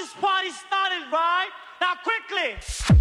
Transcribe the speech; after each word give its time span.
this 0.00 0.14
party 0.14 0.50
started 0.50 1.12
right. 1.12 1.50
Now 1.78 1.92
quickly. 2.02 2.99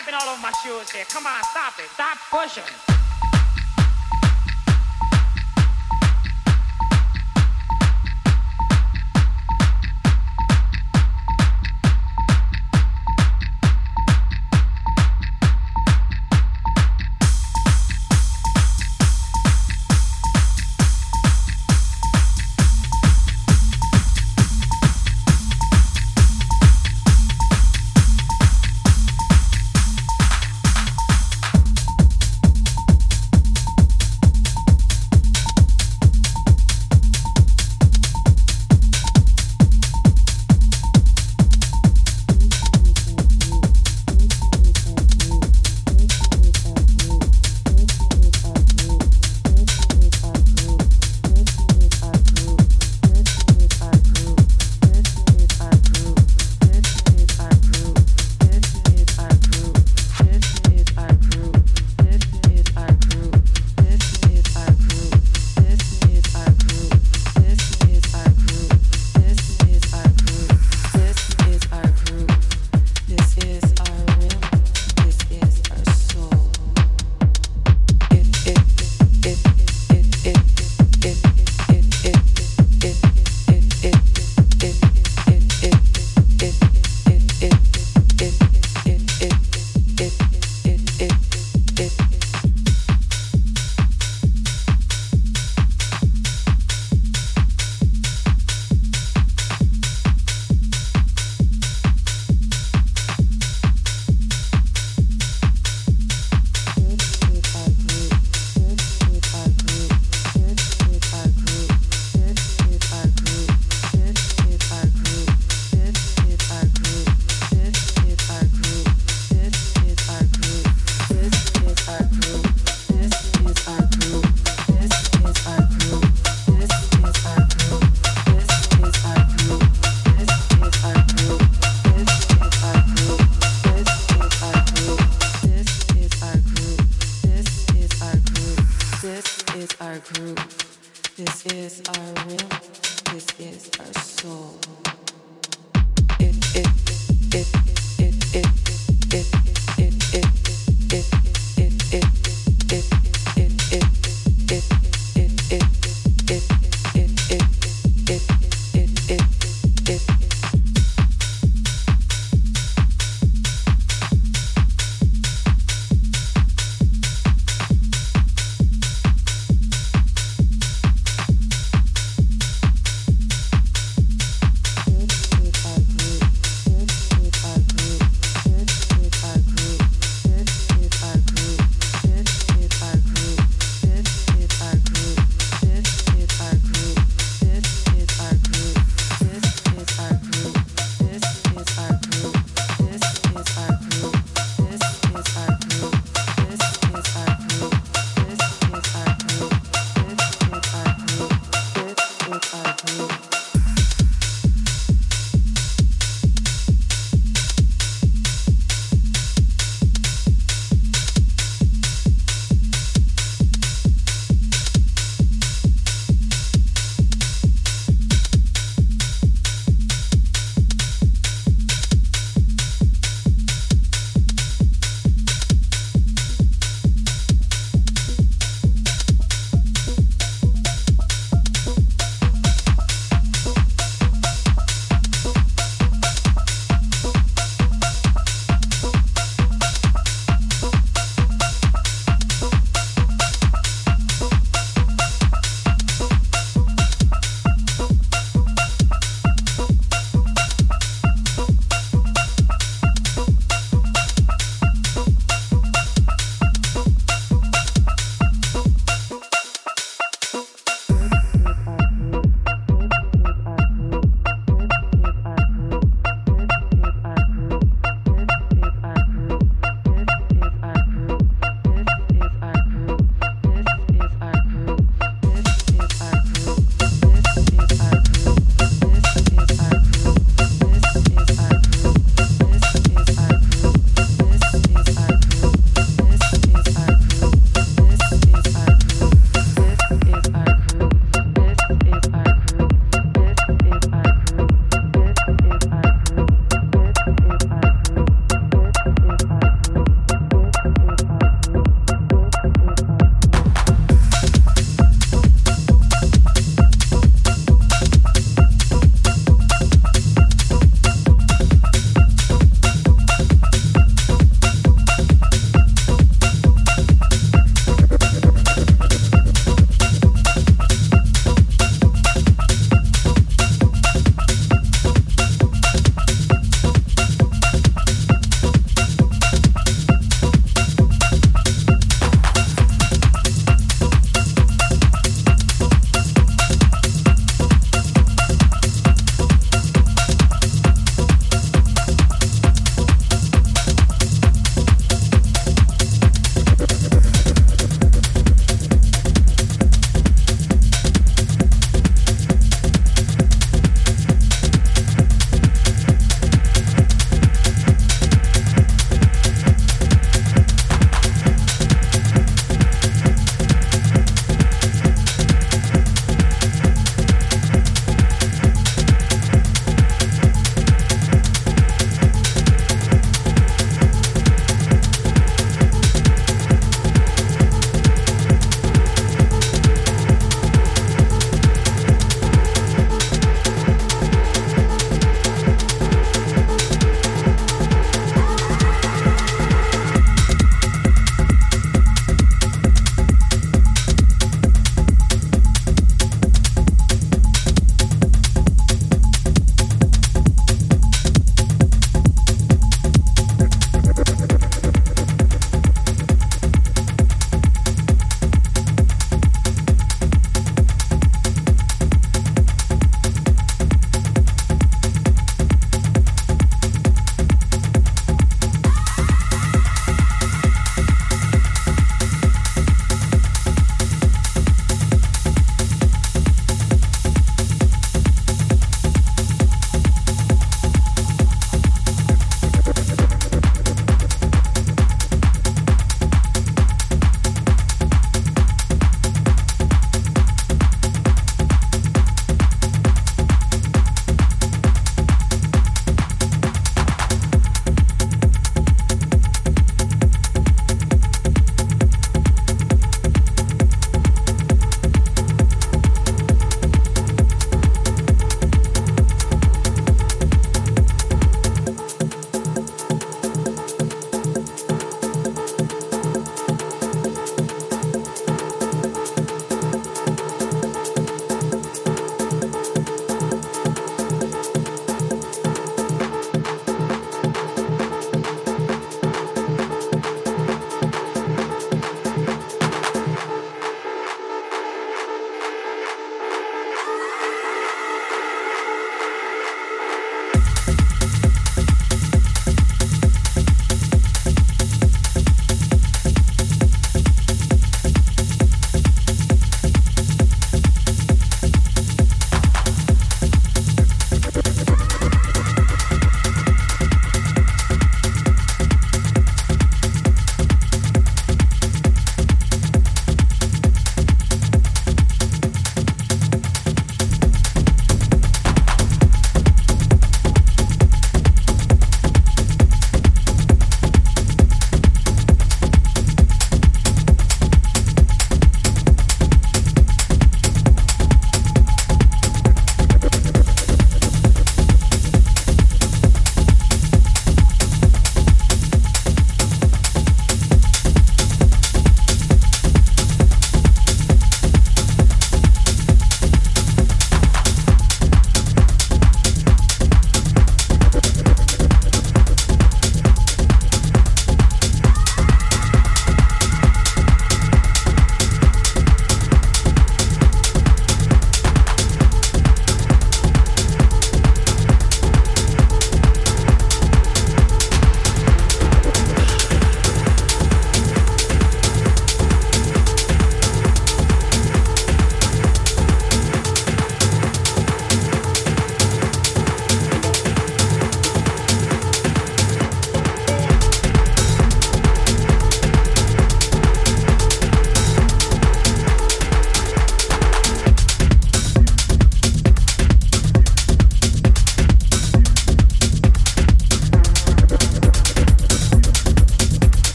Stepping 0.00 0.14
all 0.14 0.32
over 0.32 0.40
my 0.40 0.52
shoes 0.64 0.90
here. 0.90 1.04
Come 1.06 1.26
on, 1.26 1.42
stop 1.44 1.78
it. 1.78 1.88
Stop 1.90 2.16
pushing. 2.30 2.99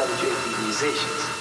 another 0.00 0.16
JP 0.16 0.62
Musicians. 0.62 1.39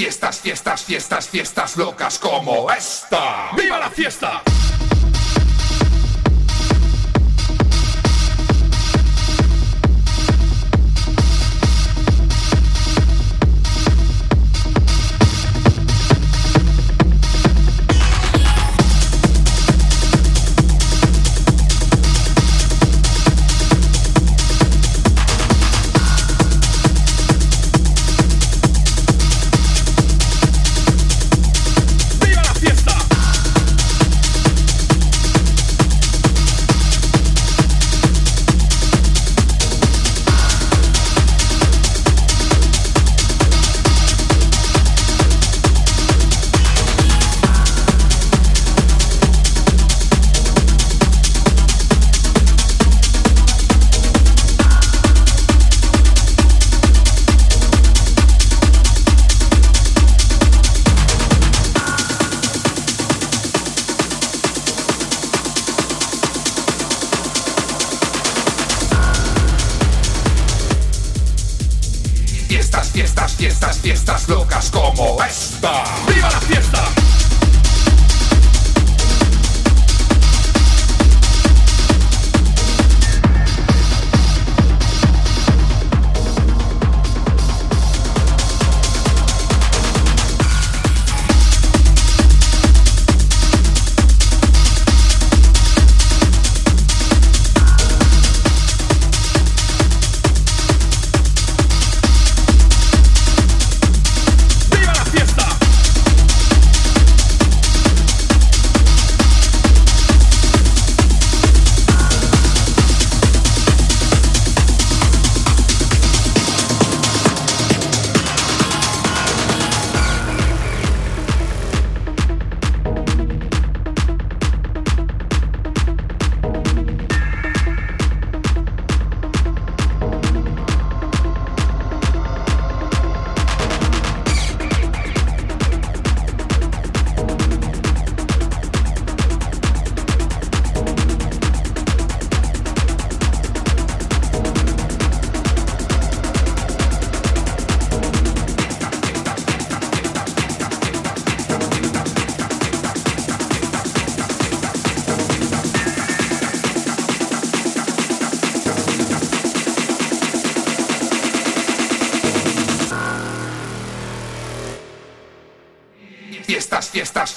Fiestas, 0.00 0.40
fiestas, 0.40 0.82
fiestas, 0.82 1.28
fiestas 1.28 1.76
locas 1.76 2.18
como 2.18 2.72
esta. 2.72 3.50
¡Viva 3.54 3.78
la 3.78 3.90
fiesta! 3.90 4.42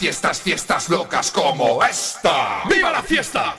Fiestas, 0.03 0.41
fiestas, 0.41 0.89
locas 0.89 1.31
como 1.31 1.81
esta. 1.81 2.63
¡Viva 2.67 2.91
la 2.91 3.01
fiesta! 3.01 3.55